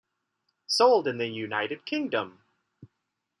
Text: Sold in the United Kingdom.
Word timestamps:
Sold 0.65 1.07
in 1.07 1.19
the 1.19 1.27
United 1.27 1.85
Kingdom. 1.85 2.43